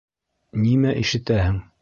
[0.63, 1.63] —Нимә ишетәһең?